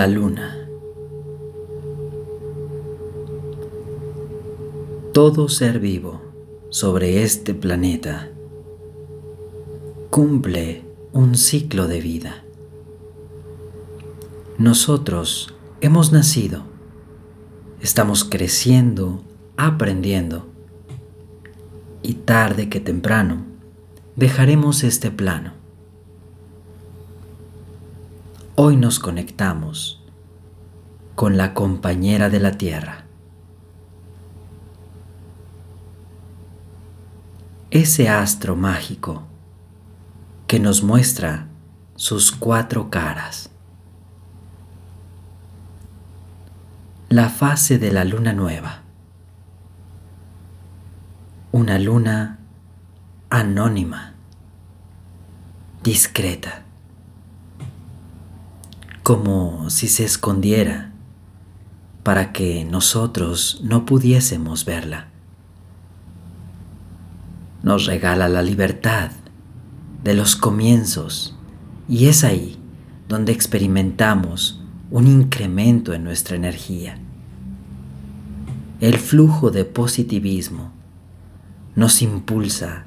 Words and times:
La 0.00 0.06
luna. 0.06 0.66
Todo 5.12 5.50
ser 5.50 5.78
vivo 5.78 6.22
sobre 6.70 7.22
este 7.22 7.52
planeta 7.52 8.30
cumple 10.08 10.86
un 11.12 11.34
ciclo 11.34 11.86
de 11.86 12.00
vida. 12.00 12.44
Nosotros 14.56 15.54
hemos 15.82 16.12
nacido, 16.12 16.62
estamos 17.82 18.24
creciendo, 18.24 19.22
aprendiendo 19.58 20.46
y 22.02 22.14
tarde 22.14 22.70
que 22.70 22.80
temprano 22.80 23.44
dejaremos 24.16 24.82
este 24.82 25.10
plano. 25.10 25.59
Hoy 28.56 28.76
nos 28.76 28.98
conectamos 28.98 30.02
con 31.14 31.36
la 31.36 31.54
compañera 31.54 32.28
de 32.28 32.40
la 32.40 32.58
Tierra. 32.58 33.04
Ese 37.70 38.08
astro 38.08 38.56
mágico 38.56 39.22
que 40.46 40.58
nos 40.58 40.82
muestra 40.82 41.46
sus 41.94 42.32
cuatro 42.32 42.90
caras. 42.90 43.50
La 47.08 47.28
fase 47.28 47.78
de 47.78 47.92
la 47.92 48.04
luna 48.04 48.32
nueva. 48.32 48.82
Una 51.52 51.78
luna 51.78 52.40
anónima, 53.30 54.14
discreta 55.82 56.64
como 59.02 59.70
si 59.70 59.88
se 59.88 60.04
escondiera 60.04 60.92
para 62.02 62.32
que 62.32 62.64
nosotros 62.64 63.60
no 63.62 63.84
pudiésemos 63.86 64.64
verla. 64.64 65.08
Nos 67.62 67.86
regala 67.86 68.28
la 68.28 68.42
libertad 68.42 69.10
de 70.02 70.14
los 70.14 70.36
comienzos 70.36 71.36
y 71.88 72.06
es 72.06 72.24
ahí 72.24 72.58
donde 73.08 73.32
experimentamos 73.32 74.62
un 74.90 75.06
incremento 75.06 75.92
en 75.92 76.04
nuestra 76.04 76.36
energía. 76.36 76.98
El 78.80 78.98
flujo 78.98 79.50
de 79.50 79.64
positivismo 79.64 80.72
nos 81.76 82.02
impulsa 82.02 82.86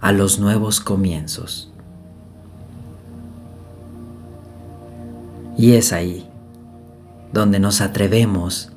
a 0.00 0.12
los 0.12 0.38
nuevos 0.38 0.80
comienzos. 0.80 1.69
Y 5.60 5.74
es 5.74 5.92
ahí 5.92 6.26
donde 7.34 7.60
nos 7.60 7.82
atrevemos 7.82 8.72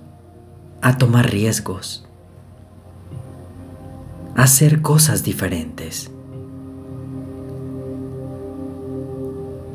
a 0.81 0.97
tomar 0.97 1.31
riesgos, 1.31 2.05
a 4.35 4.43
hacer 4.43 4.81
cosas 4.81 5.23
diferentes. 5.23 6.11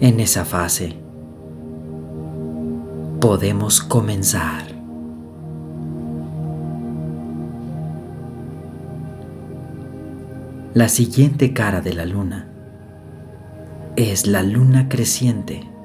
En 0.01 0.21
esa 0.21 0.45
fase 0.45 0.99
podemos 3.23 3.81
comenzar. 3.81 4.65
La 10.75 10.91
siguiente 10.91 11.55
cara 11.55 11.81
de 11.81 11.95
la 11.95 12.05
luna 12.05 12.51
es 13.97 14.27
la 14.27 14.43
luna 14.43 14.91
creciente 14.91 15.78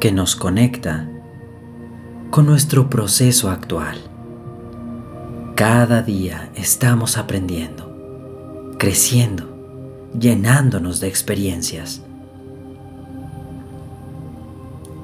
que 0.00 0.12
nos 0.12 0.36
conecta 0.36 1.08
con 2.30 2.46
nuestro 2.46 2.88
proceso 2.88 3.50
actual. 3.50 3.98
Cada 5.56 6.02
día 6.02 6.50
estamos 6.54 7.18
aprendiendo, 7.18 8.76
creciendo, 8.78 10.08
llenándonos 10.18 11.00
de 11.00 11.08
experiencias. 11.08 12.02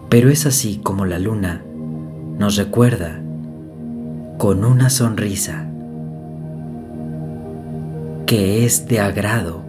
Pero 0.08 0.30
es 0.30 0.46
así 0.46 0.80
como 0.82 1.06
la 1.06 1.18
luna 1.18 1.64
nos 2.38 2.56
recuerda 2.56 3.20
con 4.38 4.64
una 4.64 4.90
sonrisa 4.90 5.68
que 8.26 8.64
es 8.64 8.86
de 8.86 9.00
agrado 9.00 9.64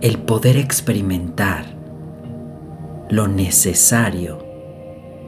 el 0.00 0.18
poder 0.18 0.56
experimentar 0.58 1.77
lo 3.10 3.26
necesario 3.26 4.44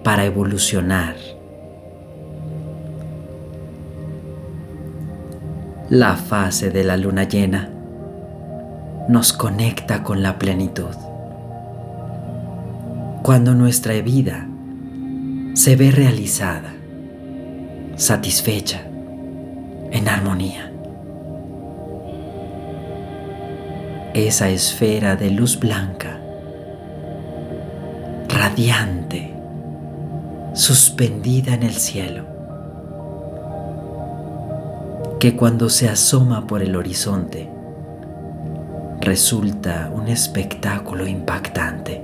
para 0.04 0.24
evolucionar. 0.24 1.16
La 5.88 6.16
fase 6.16 6.70
de 6.70 6.84
la 6.84 6.96
luna 6.96 7.24
llena 7.24 7.70
nos 9.08 9.32
conecta 9.32 10.02
con 10.02 10.22
la 10.22 10.38
plenitud. 10.38 10.94
Cuando 13.22 13.54
nuestra 13.54 13.94
vida 14.00 14.46
se 15.54 15.76
ve 15.76 15.90
realizada, 15.90 16.74
satisfecha, 17.96 18.82
en 19.90 20.08
armonía. 20.08 20.70
Esa 24.14 24.48
esfera 24.50 25.16
de 25.16 25.30
luz 25.30 25.58
blanca 25.58 26.20
radiante, 28.50 29.33
suspendida 30.55 31.55
en 31.55 31.62
el 31.62 31.75
cielo, 31.75 32.25
que 35.21 35.37
cuando 35.37 35.69
se 35.69 35.88
asoma 35.88 36.49
por 36.49 36.61
el 36.61 36.75
horizonte 36.75 37.49
resulta 39.00 39.93
un 39.94 40.09
espectáculo 40.09 41.06
impactante. 41.06 42.03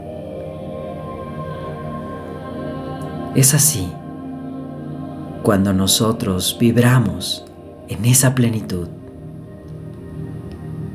Es 3.35 3.53
así 3.53 3.93
cuando 5.43 5.73
nosotros 5.73 6.57
vibramos 6.61 7.45
en 7.89 8.05
esa 8.05 8.37
plenitud, 8.37 8.89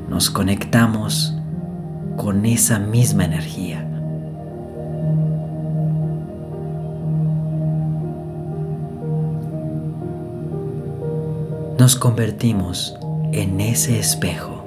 nos 0.08 0.30
conectamos 0.30 1.34
con 2.16 2.46
esa 2.46 2.78
misma 2.78 3.26
energía. 3.26 3.91
Nos 11.82 11.96
convertimos 11.96 12.96
en 13.32 13.60
ese 13.60 13.98
espejo, 13.98 14.64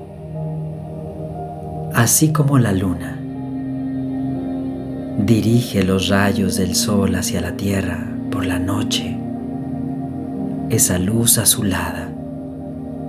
así 1.93 2.33
como 2.33 2.59
la 2.59 2.73
luna 2.73 3.17
dirige 5.19 5.85
los 5.85 6.09
rayos 6.09 6.57
del 6.57 6.75
sol 6.75 7.15
hacia 7.15 7.39
la 7.39 7.55
tierra 7.55 8.05
por 8.29 8.45
la 8.45 8.59
noche, 8.59 9.17
esa 10.69 10.99
luz 10.99 11.37
azulada 11.37 12.09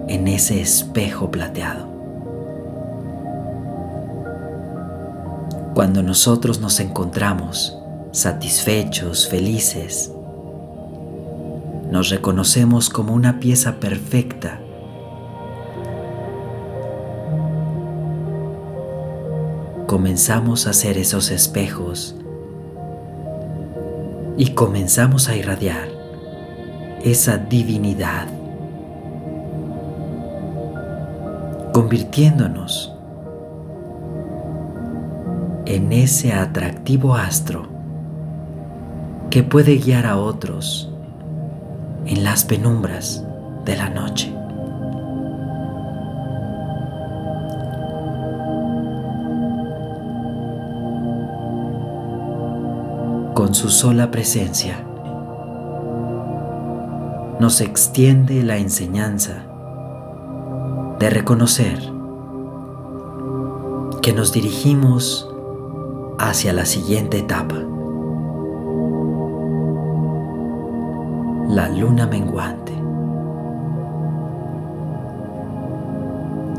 en 0.06 0.28
ese 0.28 0.61
espejo 0.61 1.33
plateado. 1.33 1.89
Cuando 5.75 6.04
nosotros 6.04 6.60
nos 6.60 6.78
encontramos 6.78 7.77
satisfechos, 8.13 9.27
felices, 9.27 10.13
nos 11.91 12.10
reconocemos 12.10 12.91
como 12.91 13.15
una 13.15 13.38
pieza 13.38 13.77
perfecta. 13.77 14.60
Comenzamos 19.86 20.66
a 20.66 20.71
hacer 20.71 20.98
esos 20.98 21.30
espejos 21.30 22.16
y 24.36 24.50
comenzamos 24.50 25.28
a 25.28 25.36
irradiar 25.36 25.88
esa 27.04 27.38
divinidad, 27.38 28.27
convirtiéndonos 31.72 32.92
en 35.66 35.92
ese 35.92 36.33
atractivo 36.33 37.15
astro 37.15 37.68
que 39.30 39.44
puede 39.44 39.77
guiar 39.77 40.06
a 40.06 40.16
otros 40.16 40.92
en 42.07 42.23
las 42.23 42.45
penumbras 42.45 43.25
de 43.65 43.77
la 43.77 43.89
noche. 43.89 44.33
Con 53.35 53.55
su 53.55 53.69
sola 53.69 54.11
presencia 54.11 54.79
nos 57.39 57.61
extiende 57.61 58.43
la 58.43 58.57
enseñanza 58.57 59.45
de 60.99 61.11
reconocer 61.11 61.79
que 64.01 64.13
nos 64.13 64.33
dirigimos 64.33 65.29
hacia 66.19 66.53
la 66.53 66.65
siguiente 66.65 67.19
etapa. 67.19 67.76
La 71.57 71.71
luna 71.71 72.07
menguante, 72.07 72.75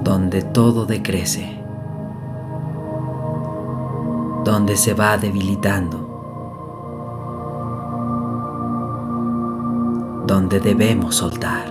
donde 0.03 0.41
todo 0.41 0.87
decrece, 0.87 1.63
donde 4.43 4.75
se 4.75 4.95
va 4.95 5.19
debilitando, 5.19 5.99
donde 10.25 10.59
debemos 10.59 11.17
soltar. 11.17 11.69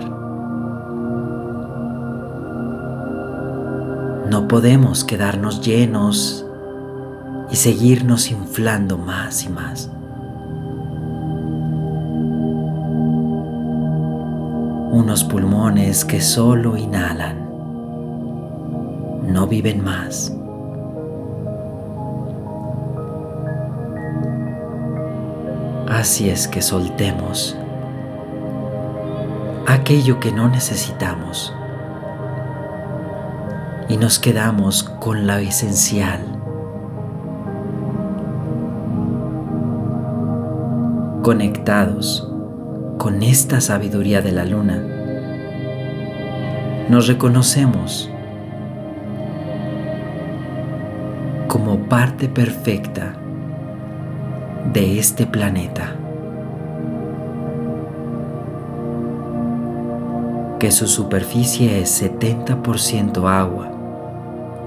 No 4.29 4.47
podemos 4.47 5.03
quedarnos 5.03 5.59
llenos 5.59 6.45
y 7.51 7.57
seguirnos 7.57 8.31
inflando 8.31 8.97
más 8.97 9.43
y 9.43 9.49
más. 9.49 9.91
Unos 14.91 15.23
pulmones 15.23 16.05
que 16.05 16.21
solo 16.21 16.77
inhalan, 16.77 17.49
no 19.27 19.45
viven 19.47 19.83
más. 19.83 20.33
Así 25.89 26.29
es 26.29 26.47
que 26.47 26.61
soltemos 26.61 27.57
aquello 29.67 30.19
que 30.19 30.31
no 30.31 30.47
necesitamos 30.47 31.53
y 33.89 33.97
nos 33.97 34.19
quedamos 34.19 34.83
con 34.83 35.27
la 35.27 35.41
esencial. 35.41 36.21
Conectados 41.23 42.33
con 42.97 43.23
esta 43.23 43.61
sabiduría 43.61 44.21
de 44.21 44.31
la 44.31 44.45
luna, 44.45 44.81
nos 46.89 47.07
reconocemos 47.07 48.09
como 51.47 51.79
parte 51.89 52.27
perfecta 52.29 53.13
de 54.73 54.99
este 54.99 55.25
planeta. 55.25 55.95
que 60.59 60.71
su 60.71 60.87
superficie 60.87 61.81
es 61.81 62.01
70% 62.01 63.29
agua 63.29 63.77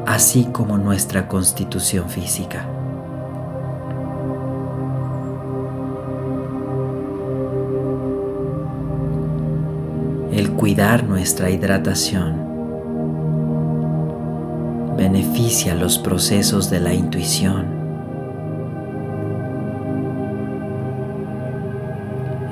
así 0.06 0.46
como 0.46 0.78
nuestra 0.78 1.28
constitución 1.28 2.08
física. 2.08 2.66
El 10.40 10.52
cuidar 10.52 11.04
nuestra 11.04 11.50
hidratación 11.50 12.32
beneficia 14.96 15.74
los 15.74 15.98
procesos 15.98 16.70
de 16.70 16.80
la 16.80 16.94
intuición. 16.94 17.66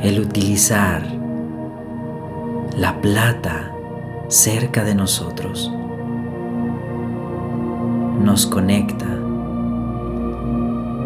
El 0.03 0.21
utilizar 0.21 1.03
la 2.77 3.01
plata 3.01 3.73
cerca 4.29 4.85
de 4.85 4.95
nosotros 4.95 5.73
nos 8.23 8.45
conecta 8.45 9.09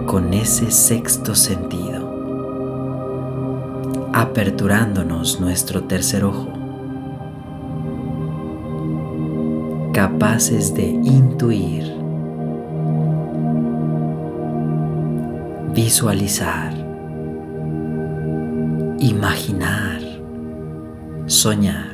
con 0.07 0.35
ese 0.35 0.73
sexto 0.73 1.37
sentido, 1.37 2.11
aperturándonos 4.13 5.41
nuestro 5.41 5.85
tercer 5.85 6.25
ojo, 6.25 6.62
capaces 9.93 10.75
de 10.75 10.85
intuir, 10.85 11.85
visualizar, 15.75 16.73
imaginar, 18.99 20.01
soñar. 21.27 21.93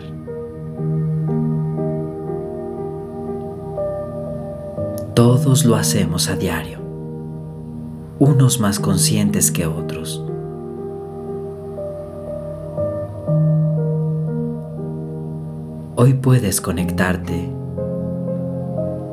Todos 5.15 5.65
lo 5.65 5.75
hacemos 5.75 6.29
a 6.29 6.37
diario, 6.37 6.79
unos 8.21 8.61
más 8.61 8.79
conscientes 8.79 9.51
que 9.51 9.67
otros. 9.67 10.25
Hoy 15.97 16.15
puedes 16.15 16.61
conectarte 16.61 17.58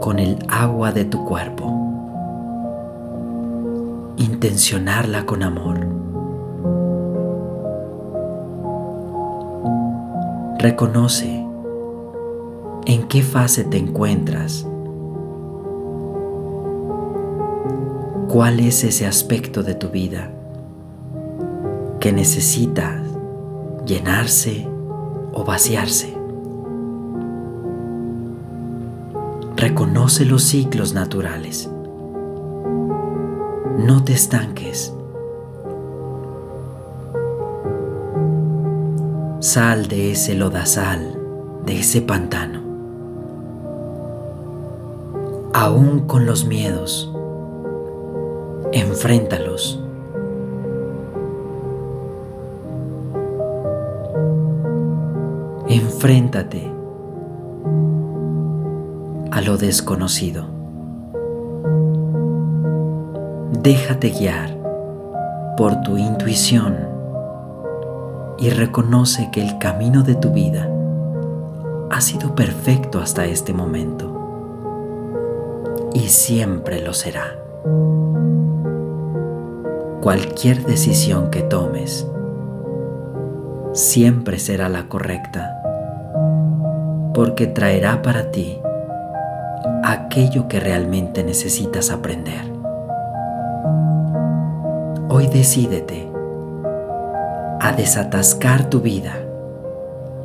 con 0.05 0.19
el 0.19 0.37
agua 0.49 0.91
de 0.91 1.03
tu 1.03 1.25
cuerpo, 1.25 1.65
intencionarla 4.17 5.25
con 5.25 5.41
amor. 5.41 5.79
Reconoce 10.59 11.43
en 12.85 13.07
qué 13.07 13.23
fase 13.23 13.63
te 13.63 13.79
encuentras 13.79 14.67
¿Cuál 18.27 18.59
es 18.59 18.83
ese 18.83 19.07
aspecto 19.07 19.63
de 19.63 19.73
tu 19.73 19.89
vida 19.89 20.29
que 21.99 22.13
necesita 22.13 23.01
llenarse 23.87 24.67
o 25.33 25.43
vaciarse? 25.43 26.14
Reconoce 29.67 30.25
los 30.25 30.43
ciclos 30.43 30.93
naturales. 30.93 31.67
No 33.79 34.03
te 34.05 34.13
estanques. 34.13 34.93
Sal 39.39 39.87
de 39.87 40.11
ese 40.11 40.35
lodazal, 40.35 41.19
de 41.65 41.79
ese 41.79 42.03
pantano. 42.03 42.61
Aún 45.51 46.01
con 46.01 46.27
los 46.27 46.45
miedos, 46.45 47.11
enfréntalos. 48.71 49.83
Enfréntate 55.67 56.74
a 59.35 59.41
lo 59.41 59.57
desconocido. 59.57 60.45
Déjate 63.51 64.11
guiar 64.11 64.57
por 65.57 65.81
tu 65.81 65.97
intuición 65.97 66.77
y 68.37 68.49
reconoce 68.49 69.31
que 69.33 69.41
el 69.41 69.57
camino 69.57 70.03
de 70.03 70.15
tu 70.15 70.31
vida 70.31 70.69
ha 71.91 71.99
sido 71.99 72.33
perfecto 72.33 72.99
hasta 72.99 73.25
este 73.25 73.51
momento 73.51 74.09
y 75.93 76.07
siempre 76.07 76.81
lo 76.81 76.93
será 76.93 77.35
cualquier 79.99 80.65
decisión 80.65 81.29
que 81.29 81.41
tomes 81.41 82.07
siempre 83.73 84.39
será 84.39 84.69
la 84.69 84.87
correcta, 84.87 85.51
porque 87.13 87.47
traerá 87.47 88.01
para 88.01 88.31
ti 88.31 88.61
aquello 89.91 90.47
que 90.47 90.59
realmente 90.59 91.23
necesitas 91.23 91.91
aprender. 91.91 92.51
Hoy 95.09 95.27
decídete 95.27 96.09
a 97.61 97.71
desatascar 97.71 98.69
tu 98.69 98.81
vida, 98.81 99.13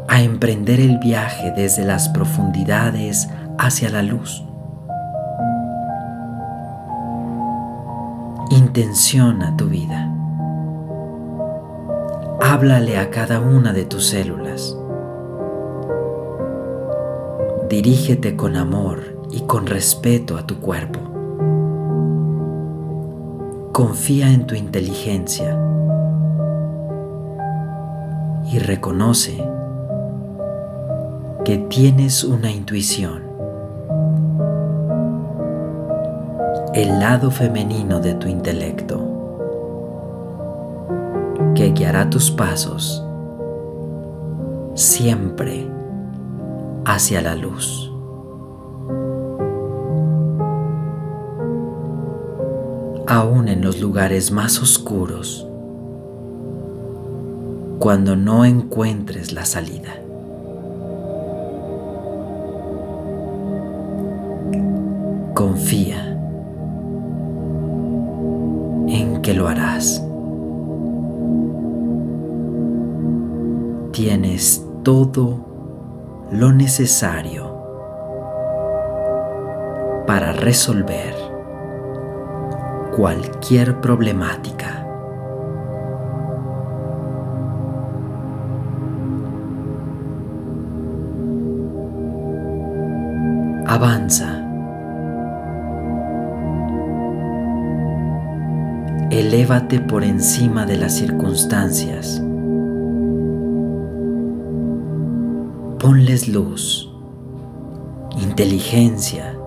a 0.08 0.22
emprender 0.22 0.80
el 0.80 0.98
viaje 0.98 1.52
desde 1.56 1.84
las 1.84 2.08
profundidades 2.08 3.28
hacia 3.58 3.90
la 3.90 4.02
luz 4.02 4.44
Intenciona 8.50 9.56
tu 9.56 9.66
vida. 9.66 10.12
Háblale 12.40 12.98
a 12.98 13.08
cada 13.08 13.38
una 13.38 13.72
de 13.72 13.84
tus 13.84 14.08
células. 14.08 14.76
Dirígete 17.68 18.34
con 18.34 18.56
amor 18.56 19.19
y 19.32 19.42
con 19.42 19.66
respeto 19.66 20.36
a 20.36 20.46
tu 20.46 20.60
cuerpo. 20.60 21.00
Confía 23.72 24.32
en 24.32 24.46
tu 24.46 24.54
inteligencia 24.54 25.58
y 28.52 28.58
reconoce 28.58 29.42
que 31.44 31.58
tienes 31.58 32.24
una 32.24 32.50
intuición 32.50 33.22
el 36.74 37.00
lado 37.00 37.30
femenino 37.30 38.00
de 38.00 38.14
tu 38.14 38.28
intelecto 38.28 39.10
que 41.54 41.72
guiará 41.72 42.08
tus 42.08 42.30
pasos 42.30 43.04
siempre 44.74 45.68
hacia 46.84 47.20
la 47.20 47.34
luz. 47.34 47.89
Aún 53.12 53.48
en 53.48 53.60
los 53.60 53.80
lugares 53.80 54.30
más 54.30 54.62
oscuros, 54.62 55.44
cuando 57.80 58.14
no 58.14 58.44
encuentres 58.44 59.32
la 59.32 59.44
salida. 59.44 59.96
Confía 65.34 66.16
en 68.86 69.20
que 69.22 69.34
lo 69.34 69.48
harás. 69.48 70.00
Tienes 73.90 74.64
todo 74.84 75.40
lo 76.30 76.52
necesario 76.52 77.50
para 80.06 80.30
resolver 80.30 81.19
cualquier 83.00 83.80
problemática. 83.80 84.86
Avanza. 93.66 94.44
Elévate 99.10 99.80
por 99.80 100.04
encima 100.04 100.66
de 100.66 100.76
las 100.76 100.92
circunstancias. 100.92 102.22
Ponles 105.78 106.28
luz, 106.28 106.92
inteligencia, 108.18 109.39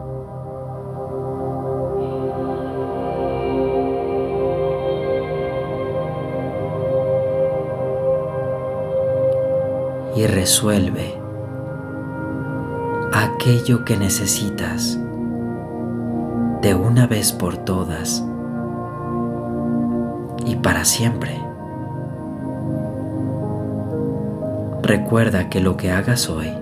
y 10.23 10.27
resuelve 10.27 11.19
aquello 13.11 13.83
que 13.83 13.97
necesitas 13.97 14.97
de 16.61 16.75
una 16.75 17.07
vez 17.07 17.33
por 17.33 17.57
todas 17.57 18.23
y 20.45 20.55
para 20.55 20.85
siempre. 20.85 21.37
Recuerda 24.81 25.49
que 25.49 25.59
lo 25.59 25.75
que 25.75 25.91
hagas 25.91 26.29
hoy 26.29 26.53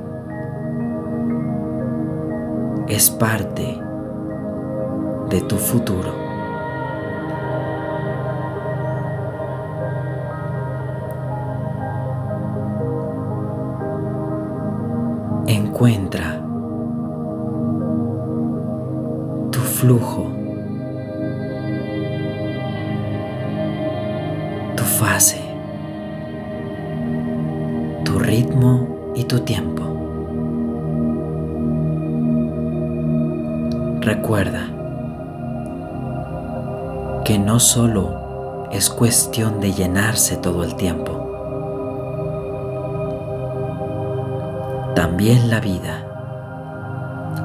es 2.88 3.12
parte 3.12 3.80
de 5.30 5.42
tu 5.42 5.58
futuro. 5.58 6.21
Encuentra 15.82 16.40
tu 19.52 19.60
flujo, 19.60 20.28
tu 24.76 24.84
fase 24.84 25.42
tu 28.06 28.20
ritmo 28.20 29.14
y 29.16 29.24
tu 29.24 29.40
tiempo. 29.40 29.82
Recuerda 34.02 34.68
que 37.26 37.40
no 37.40 37.60
solo 37.60 38.70
es 38.72 38.92
cuestión 38.92 39.60
de 39.60 39.74
llenarse 39.74 40.38
todo 40.38 40.64
el 40.64 40.76
tiempo, 40.76 41.31
también 44.96 45.50
la 45.50 45.60
vida. 45.60 46.06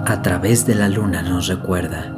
A 0.07 0.23
través 0.23 0.67
de 0.67 0.75
la 0.75 0.89
luna 0.89 1.23
nos 1.23 1.47
recuerda 1.47 2.13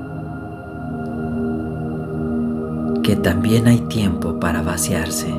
que 3.02 3.16
también 3.16 3.66
hay 3.66 3.80
tiempo 3.88 4.38
para 4.38 4.62
vaciarse. 4.62 5.34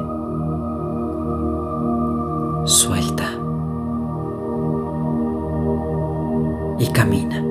Suelta. 2.65 3.25
Y 6.79 6.87
camina. 6.93 7.43